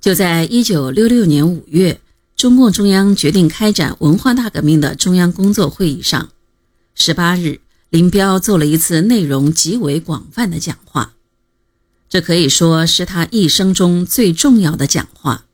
[0.00, 2.00] 就在一九六六年五月，
[2.36, 6.30] 中共中央决定开展文化大革命的中央工作会议上，
[6.94, 7.60] 十八日，
[7.90, 11.14] 林彪做了一次内容极为广泛的讲话，
[12.08, 15.46] 这可以说是他一生中最重要的讲话。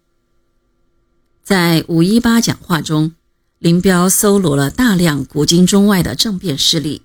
[1.42, 3.12] 在五一八讲话中，
[3.58, 7.00] 林彪搜罗了大量古今中外的政变事例，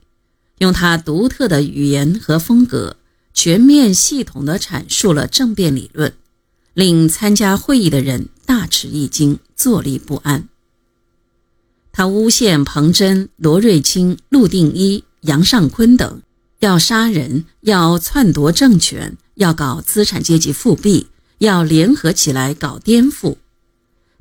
[0.58, 2.98] 用他独特的语言和风格，
[3.34, 6.14] 全面系统地阐述了政变理论。
[6.80, 10.48] 令参加会议的人大吃一惊，坐立不安。
[11.92, 16.22] 他诬陷彭真、罗瑞卿、陆定一、杨尚昆等
[16.60, 21.08] 要杀人、要篡夺政权、要搞资产阶级复辟、
[21.40, 23.36] 要联合起来搞颠覆。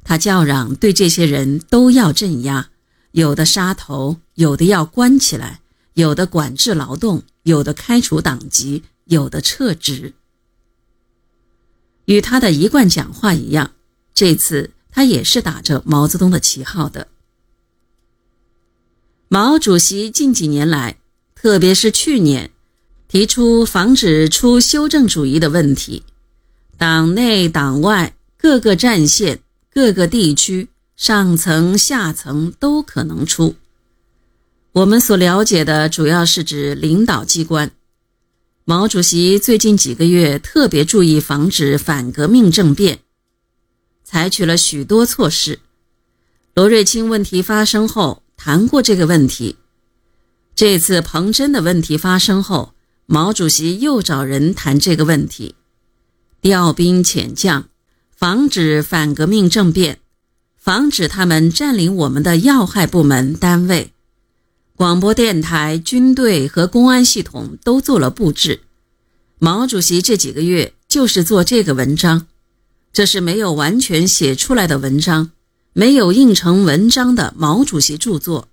[0.03, 2.71] 他叫嚷对这些人都要镇压，
[3.13, 5.61] 有的杀头，有的要关起来，
[5.95, 10.15] 有的管制劳动，有的开除党籍，有的撤职。
[12.09, 13.73] 与他的一贯讲话一样，
[14.15, 17.09] 这次他也是打着毛泽东的旗号的。
[19.29, 20.97] 毛主席近几年来，
[21.35, 22.51] 特别是去年，
[23.09, 26.03] 提出防止出修正主义的问题，
[26.79, 33.55] 党内党外各个战线、各个地区、上层下层都可能出。
[34.73, 37.71] 我们所了解的主要是指领导机关。
[38.69, 42.99] 毛主席最近几个月特别注意防止反革命政变，
[44.05, 45.61] 采取了许多措施。
[46.53, 49.57] 罗瑞卿问题发生后谈过这个问题，
[50.55, 52.75] 这次彭真的问题发生后，
[53.07, 55.55] 毛主席又找人谈这个问题：
[56.43, 57.71] 调兵遣将，
[58.15, 60.01] 防止反革命政变，
[60.59, 63.95] 防止他们占领我们的要害部门单位。
[64.79, 68.61] 广播电台、军队和公安系统都做了布置。
[69.41, 72.29] 毛主席这几个月就是做这个文章，
[72.93, 75.33] 这是没有完全写出来的文章，
[75.73, 78.47] 没有印成文章的毛主席著作。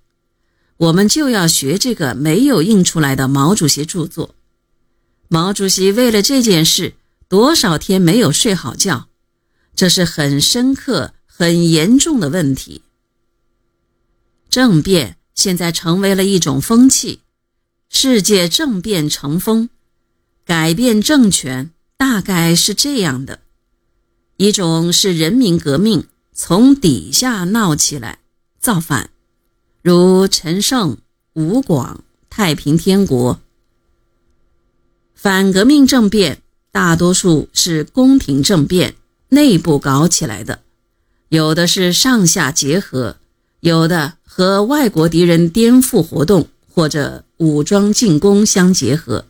[0.78, 4.34] 我们就要学这个没有印出来的毛主席著作。
[5.28, 6.94] 毛主席为了这件事
[7.28, 9.06] 多少天没有睡好觉，
[9.76, 12.82] 这是很深刻、很严重的问题。
[14.50, 15.15] 政变。
[15.36, 17.20] 现在成为了一种风气，
[17.90, 19.68] 世界政变成风，
[20.46, 23.40] 改变政权大概是这样的：
[24.38, 28.18] 一种是人民革命从底下闹起来，
[28.58, 29.10] 造反，
[29.82, 30.96] 如陈胜、
[31.34, 33.38] 吴广、太平天国；
[35.14, 36.42] 反革命政变
[36.72, 38.96] 大多数是宫廷政变，
[39.28, 40.62] 内部搞起来的，
[41.28, 43.18] 有的是上下结合，
[43.60, 44.14] 有的。
[44.36, 49.24] 和外国敌人颠覆活动或者武装进攻相结合，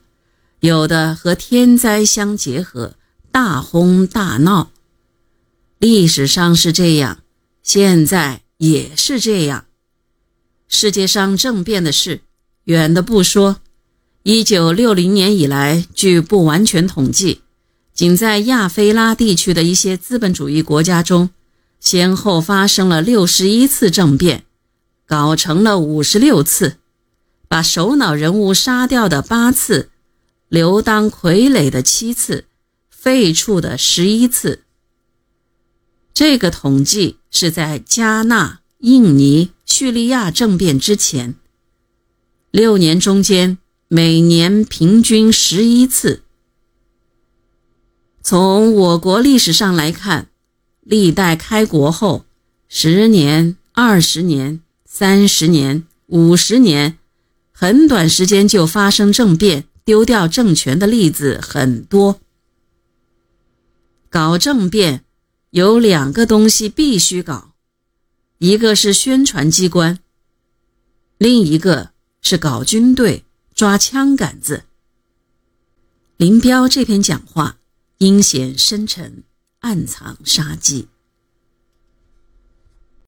[0.58, 2.96] 有的和天灾相结合，
[3.30, 4.72] 大轰大闹。
[5.78, 7.20] 历史上是这样，
[7.62, 9.66] 现在也是这样。
[10.66, 12.22] 世界上政变的事，
[12.64, 13.58] 远的不说，
[14.24, 17.42] 一九六零年以来，据不完全统计，
[17.94, 21.30] 仅在亚非拉地区的一些资本主义国家中，
[21.86, 24.42] 先后发生了六十一次政变。
[25.06, 26.78] 搞成了五十六次，
[27.46, 29.90] 把首脑人物杀掉的八次，
[30.48, 32.46] 留当傀儡的七次，
[32.90, 34.64] 废黜的十一次。
[36.12, 41.36] 这个统计是在加纳、印尼、叙利亚政变之前，
[42.50, 46.24] 六年中间每年平均十一次。
[48.24, 50.26] 从我国历史上来看，
[50.86, 52.24] 历代开国后
[52.68, 54.62] 十年、二十年。
[54.88, 56.96] 三十年、五十年，
[57.52, 62.18] 很短时间就发生政变、丢掉政权的例子很多。
[64.08, 65.04] 搞政变
[65.50, 67.52] 有两个东西必须搞，
[68.38, 69.98] 一个是宣传机关，
[71.18, 71.90] 另一个
[72.22, 74.62] 是搞军队、抓枪杆子。
[76.16, 77.58] 林彪这篇讲话
[77.98, 79.24] 阴险深沉，
[79.66, 80.86] 暗藏杀机。